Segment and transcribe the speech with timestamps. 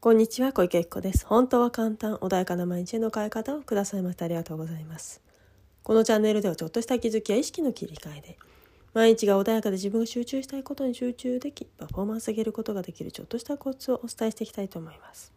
[0.00, 1.26] こんにちは、小池子です。
[1.26, 5.20] 本当は簡単、穏やかな毎日への変え方をくださいましてありがとうございます。
[5.82, 8.38] このチャンネルではちょっとした気づきや意識の切り替えで、
[8.94, 15.32] 毎日が穏やかで自分が集中したいことに集中でき、パフォーマンス上げることができるちょっとしたコツをお伝えしていきたいと思います。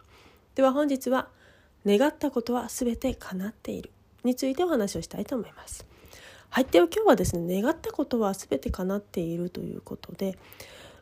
[0.54, 1.28] では本日は、
[1.84, 3.90] 願ったことは全て叶っている
[4.24, 5.88] についてお話をしたいと思います。
[6.52, 10.38] はい、では今日はですね、願ったことは全て叶っているということで、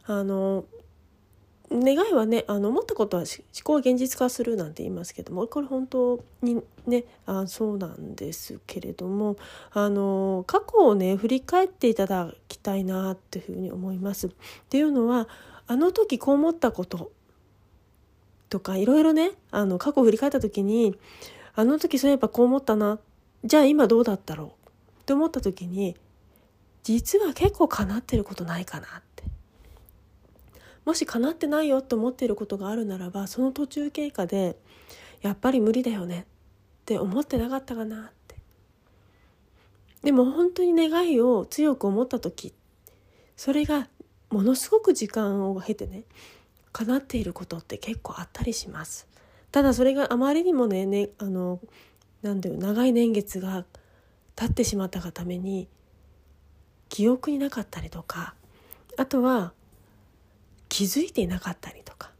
[0.05, 0.63] あの、
[1.71, 9.37] 願いはねあの思ったことは思考を現実化するなんて言いますけどもこれ本当にねあそうなんですけれども
[9.71, 14.27] あの過去をね振り返っていただきたいなっていうふうに思います。
[14.27, 14.31] っ
[14.69, 15.27] ていうのは
[15.67, 17.11] あの時こう思ったこと
[18.49, 20.97] とかいろいろねあの過去を振り返った時に
[21.55, 22.99] あの時そういえばこう思ったな
[23.43, 24.69] じゃあ今どうだったろう
[25.01, 25.95] って思った時に
[26.83, 28.87] 実は結構叶ってることないかな
[30.85, 34.57] もし叶ってないよと思っていることがあるならばその途中経過で
[35.21, 36.25] やっぱり無理だよねっ
[36.85, 38.35] て思ってなかったかなって。
[40.03, 42.53] でも本当に願いを強く思った時
[43.35, 43.89] それが
[44.29, 46.03] ものすごく時間を経てね
[46.71, 49.07] 叶っていることって結構あったりします。
[49.51, 51.59] ただそれがあまりにもねねあの
[52.21, 53.65] なんだよ長い年月が
[54.35, 55.67] 経ってしまったがために
[56.87, 58.35] 記憶になかったりとか
[58.97, 59.53] あとは
[60.79, 62.11] 気づいていなかったりとか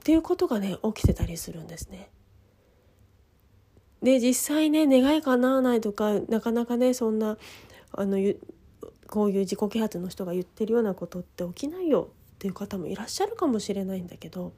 [0.00, 2.10] っていうことがね起きてたりするんですね。
[4.04, 7.38] で実際ね願い叶わないとかなかなかねそんな
[7.90, 8.16] あの
[9.08, 14.52] こういう自己啓発の人が言ってるようなことって起きないよっていう方もいらっしゃるかもしれないんだけど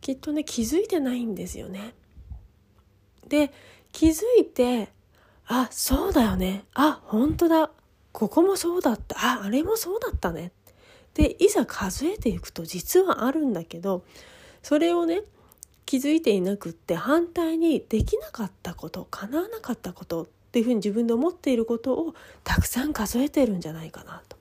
[0.00, 1.94] きっとね気づいてないんですよね。
[3.28, 3.52] で
[3.92, 4.88] 気づいて
[5.46, 7.70] あそうだよねあ本当だ
[8.10, 10.50] ここもそうだったああれもそうだったね
[11.18, 14.04] でいざ数えていくと実はあるんだけど
[14.62, 15.22] それをね
[15.84, 22.14] 気づいていなくって反対にできなかったこと叶わなかったことっていうふうに自分で思っていることを
[22.44, 24.36] たくさん数えてるんじゃないかなと。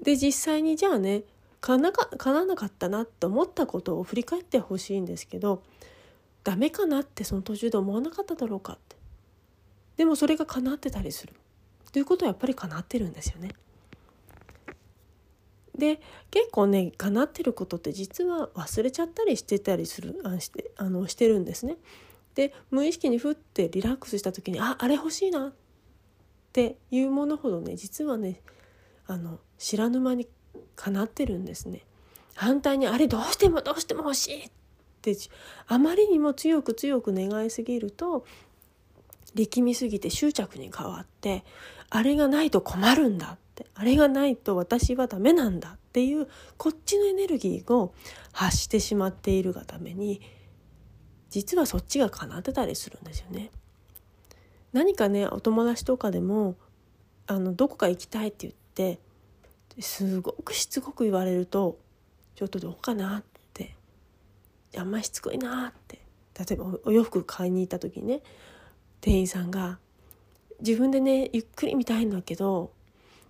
[0.00, 1.24] で実際にじゃあね
[1.60, 5.64] 叶わなかったなって思ったことを振り返ってほしいんですけど
[6.44, 8.94] ダメかなってその途中で思わなかっただろうかって
[9.96, 11.32] でもそれが叶ってたりする
[11.90, 13.50] ということはやっぱり叶ってるんですよね。
[15.76, 16.00] で
[16.30, 21.76] 結構ね叶ってることって実は忘れちゃったりしてたりするあしてあのしてるんですね。
[22.34, 25.52] で無意識にふってリラックスした時にああれ欲しいなっ
[26.52, 28.40] ていうものほどね実はね
[29.06, 30.28] あの知らぬ間に
[30.74, 31.84] 叶ってるんですね。
[32.34, 34.50] 反対にあれどうしてもどうしても欲しいっ
[35.00, 35.16] て
[35.66, 38.26] あまりにも強く強く願いすぎると
[39.34, 41.44] 力みすぎて執着に変わって
[41.88, 46.28] あれがないと困るんだってあれがないと私はダメなんだっていう
[46.58, 47.94] こっちのエネルギーを
[48.32, 50.20] 発してしまっているがために
[51.30, 53.50] 実はそっちが叶ってたりするんですよね。
[54.72, 56.56] 何かねお友達とかでも
[57.26, 59.00] あのどこか行きたいって言って
[59.80, 61.78] すごくしつこく言われると
[62.34, 63.24] ちょっとどうかなっ
[63.54, 63.74] て
[64.76, 66.00] あんまりしつこいなって
[66.38, 68.22] 例えばお洋服買いに行った時にね
[69.00, 69.78] 店員さんが
[70.60, 72.75] 自分でねゆっくり見たいんだけど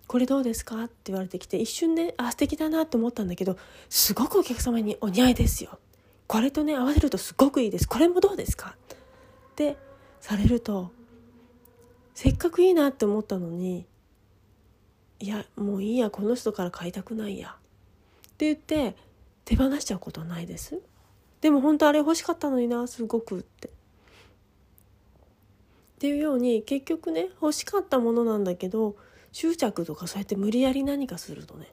[0.07, 3.57] これどうですか?」って言われてきて一瞬ねあ素敵だなって思ったんだけど
[3.89, 5.79] すごくお客様に「お似合いですよ」
[6.27, 8.77] 「これとね合わせるとすごくいいですこれもどうですか?」
[9.53, 9.77] って
[10.21, 10.91] されると
[12.15, 13.87] せっかくいいなって思ったのに
[15.21, 18.97] 「いやもういいやこの人から買いたくないや」って言って
[19.45, 20.81] 手放しちゃうことないです。
[21.41, 23.71] でも本当あれ欲しかったのになすごくってっ
[25.99, 28.97] ていうように結局ね欲しかったものなんだけど
[29.37, 31.67] 執着とかそうやって無理やり何かするとね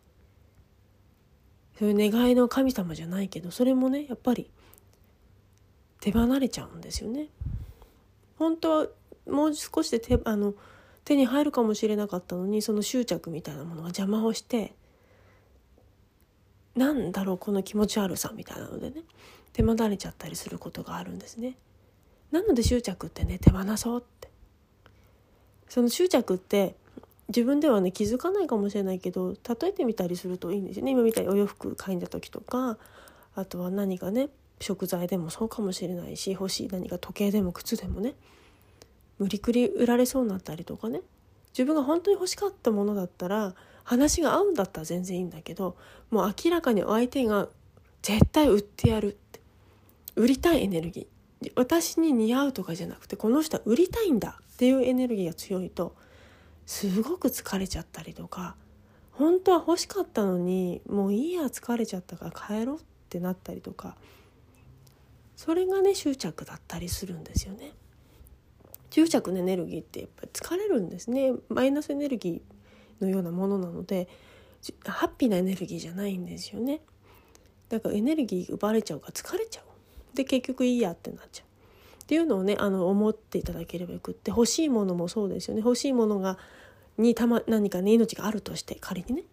[1.80, 4.52] そういう願いの神様じゃないけどそれもねやっぱり
[6.02, 7.28] 手離れちゃうんですよね。
[8.38, 8.88] 本当は
[9.30, 10.56] もう少しで手あの
[11.06, 14.74] 手に入るかもしれなかったのにその執着みたいなものが邪魔をして
[16.76, 19.04] なんだろうこの気持ち悪さみたいなのでね
[19.54, 21.56] 手間だれちゃったりすることがあるんですね。
[22.30, 24.28] なので執着ってね手放そうって
[25.70, 26.76] その執着って
[27.36, 30.92] 自分ではね気づかないかもしれないけど例えてみたりするといいんですよね。
[30.92, 32.78] 今みたいにお洋服買いに行った時とか
[33.36, 38.14] あとは何かね食材でもそうかもしれないし欲しい何か時計でも靴でもね
[39.18, 41.02] 無理くり売られそうになったりとかね。
[41.54, 43.54] 自分が本当に欲しかったものだったら
[43.84, 45.76] 話が合うんだったら全然いいんだけど
[46.10, 47.48] もう明らかに相手が
[48.02, 49.40] 絶対売ってやるって。
[50.16, 51.52] 売りたいエネルギー。
[51.56, 55.96] 私に似合うとかじゃなくてこの人は売りたいんだっていうエネルギーが強いと
[56.66, 58.56] すごく疲れちゃったりとか
[59.12, 62.80] 本当は欲しかったのにもういいや疲れちゃったから帰ろうっ
[63.10, 63.96] てなったりとか
[65.36, 67.74] それがね執着だったりするんですよね。
[68.90, 71.34] 執着のエネルギーってやっぱり疲れるんですね。
[71.50, 74.08] マイナスエネルギーのようなものなので
[74.86, 76.82] ハッピーなエネルギーじゃないんですよね。
[77.70, 80.16] だからエネルギー奪われちゃうから疲れちゃう。
[80.16, 81.48] で結局いいやってなっちゃう。
[82.04, 85.62] っていうのをねあの思っていただければよくって欲しいものもそうですよね。
[85.64, 86.38] 欲しいものが
[86.98, 89.24] にたま何かね命があるとして仮にね。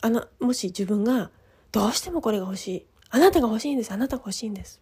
[0.00, 1.30] あのもし自分が
[1.72, 2.86] どうしてもこれが欲しい。
[3.10, 3.92] あなたが欲しいんです。
[3.92, 4.80] あなたが欲しいんです。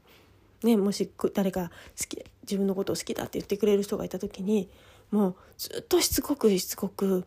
[0.62, 4.70] ね、もし誰か好き自分のことを好きだって言ってくれる人がいた時に
[5.10, 7.26] もうずっとしつこくしつこく、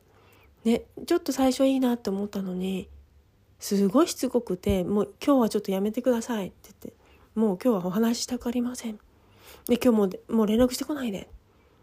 [0.63, 2.89] ね、ちょっと最初いいなって思ったのに
[3.59, 6.93] すごいしつこくて「もう今日はちょっとやめてください」って言って
[7.35, 8.99] 「もう今日はお話ししたくありません」
[9.67, 11.29] で今日ももう連絡してこないで。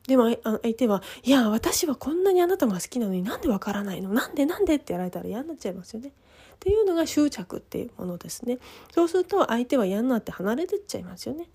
[0.06, 4.10] でも相手は「いや私はこんなにあなたが好きなのになんでわからないの？
[4.12, 6.08] なんでなんで?」ってやられたら嫌になっちゃいますよね。
[6.08, 6.12] っ
[6.58, 8.58] ていうのが執着っていうものですね。
[8.92, 11.48] そうすると相手は嫌になって離れてっちゃいますよね。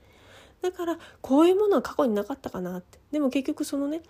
[0.61, 4.01] だからこういうものは過去になかったかなってでも結局そのね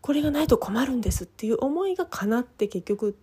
[0.00, 3.16] これがないと困るんですっていう思いが叶って結局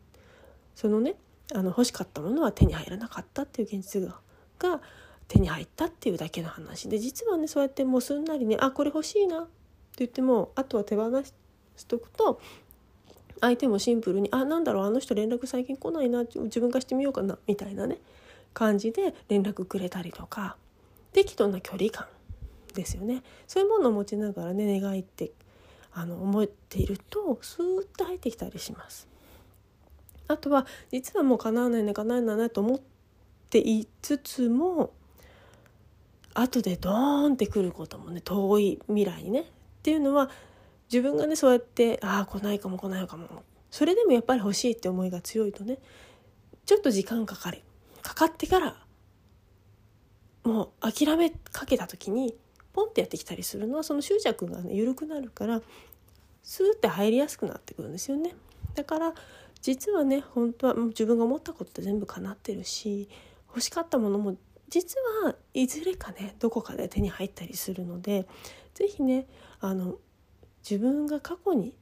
[0.76, 1.16] そのね
[1.54, 4.20] あの欲しかったものは手に入らなかったっていう現実が
[4.60, 4.82] が
[5.28, 9.50] 手に入ったっていうだけの話で実はねそうやってもうすんなりねあこれ欲しいなって
[10.00, 12.40] 言ってもあとは手放しとくと
[13.42, 18.00] 相手もシンプルに「あなんだろうあの人連絡最近来ないな自分化してみようかな」みたいなね
[18.54, 20.56] 感じで連絡くれたりとか
[21.12, 22.08] 適度な距離感
[22.74, 25.32] ですよねそういうものを持ちながらね願いって
[25.94, 29.08] あの思っているとスーッと入ってきたりします。
[30.28, 32.80] あとは実はもう叶わないね叶わないなと思っ
[33.50, 34.92] ていつつも
[36.40, 39.42] 後でドーンってくることもね遠い未来にね。
[39.42, 39.44] っ
[39.82, 40.30] ていうのは
[40.92, 43.44] 自分がねそうやってああ来ないかも来ないかも。
[43.72, 45.80] それでもやっぱり欲しいって思いが強いとね
[46.66, 47.62] ちょっと時間かかる。
[48.02, 48.76] かかってから
[50.44, 52.36] もう諦めかけた時に
[52.72, 55.62] ポンってやってきたりするのはその執着がね緩くなるから
[56.44, 58.36] スーって入りやすくなってくるんですよね。
[58.76, 59.14] だから
[59.60, 63.10] 実はね本当は自分が思ったことって全部叶ってるし
[63.48, 64.38] 欲しかったものも
[64.70, 68.28] 実はいずれかねどこかで手に入ったりするので
[68.74, 69.26] 是非ね
[69.60, 69.96] あの
[70.70, 71.74] 自分が過去に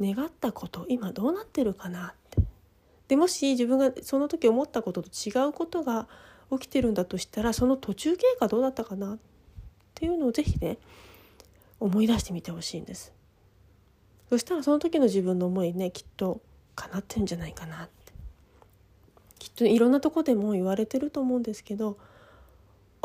[0.00, 2.42] 願ったこと今どうなってるかなって。
[3.08, 6.08] でもし自分がその時思ったことと違うことが
[6.50, 9.18] 起きてるんだとしたらその途中経過どうだったかなっ
[9.94, 10.78] ていうのを是非ね
[11.78, 13.12] 思い出してみてほしいんです。
[14.28, 16.40] そしたらその時の自分の思いねきっと
[16.74, 18.12] 叶ってるんじゃないかなって。
[19.38, 21.98] きっといろんなとこでも言われてると思うんですけど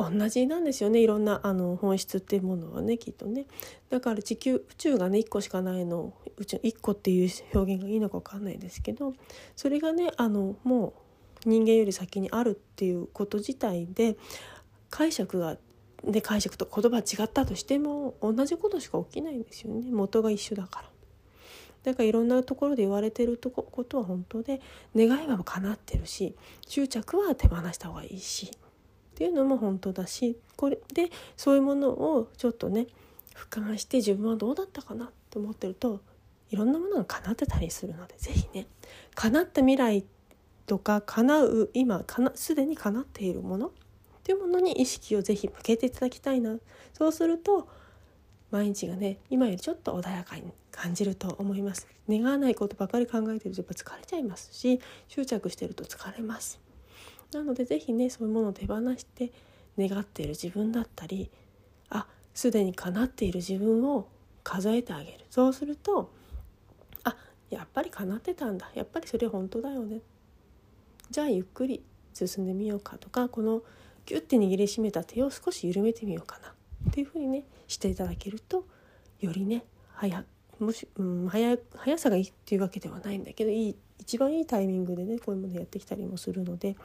[0.09, 1.01] 同じなんですよね。
[1.01, 3.45] いろんなあの本質っていうものはねきっとね。
[3.89, 9.13] だから地球宇宙がね1個しかないの宇宙1個っていう表現がいいのか分かんないですけど
[9.55, 10.93] それがねあのも
[11.45, 14.15] う人間より先にあるっていうこと自体で
[14.89, 15.57] 解釈が
[16.03, 19.91] で解釈と言葉違ったとしても同じことしか起きないんですよね。
[19.91, 20.91] 元が一緒だから。
[21.83, 24.61] だからいろんなところで言われてるとこことは本当で
[24.95, 26.35] 願いは叶ってるし
[26.67, 28.51] 執着は手放した方がいいし。
[29.11, 32.87] っていうのも本当だしこれでそういうものをちょっとね
[33.35, 36.01] 俯瞰して自分はどうだったかなと思ってると
[36.49, 38.67] いろんなものが叶ってたりするので是非ね
[39.15, 40.03] 叶った未来
[40.65, 42.03] とか叶う今
[42.35, 43.71] すでに叶っているものっ
[44.23, 46.57] ていうものに意識を是非向けていただきたいな。
[46.93, 47.67] そうすると
[48.51, 51.87] 毎日がね今よりちょっと穏やかに感じると思います。
[52.07, 56.59] 願わないことばかり考えてるとやっぱ疲れちゃいますし執着してると疲れます。
[57.33, 59.31] なので是非ねそういうものを手放して
[59.77, 61.29] 願っている自分だったり
[61.89, 64.07] あすでに叶っている自分を
[64.43, 65.25] 数えてあげる。
[65.29, 66.11] そうすると
[67.03, 67.15] あ
[67.49, 68.71] やっぱり叶ってたんだ。
[68.73, 70.01] やっぱりそれ本当だよね。
[71.09, 71.83] じゃあゆっくり
[72.13, 72.97] 進んでみようか。
[72.97, 73.61] とかこの
[74.05, 76.53] ギュッて握りしめた手を少し緩めてみようかな。
[76.89, 78.65] っていうふうにねしていただけると
[79.19, 80.23] よりね早
[80.59, 86.75] もし、うん、早速さがいいっていうわけではないんだけどいい一番いいタイミングでねこういうものやってきたりもするので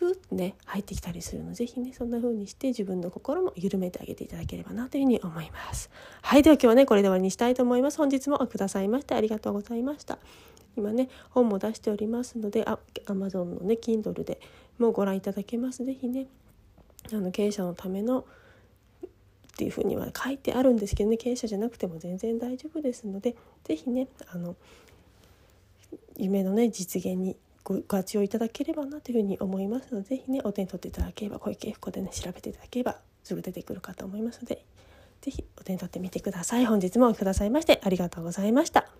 [0.00, 5.90] ふーってね入ってきたりするので是非ねそんな風にして自分の心も緩めてあげていただければなというふうに思います。
[6.22, 7.98] はいでは今日はねこれで終わりにしたいと思います。
[7.98, 10.18] 本日もくださいましてありがとうございました。
[10.74, 12.78] 今ね本も出しておりますのであ
[13.08, 14.40] Amazon のね Kindle で
[14.78, 15.84] もご覧いただけます。
[15.84, 16.28] 是非ね
[17.12, 18.24] あの経営者のためのっ
[19.58, 24.56] ていうふうには書いてあるんですけどね経営者じゃなくても全然大丈夫ですので是非ねあの
[26.16, 34.64] 夢のね実現にご活用いただければなというふうに思いますので是非ねお手に取っていただければ小池栄子でね調べていただければすぐ出てくるかと思いますので
[35.20, 36.66] 是非お手に取ってみてください。
[36.66, 38.99] 本日もお聴きくださいましてありがとうございました。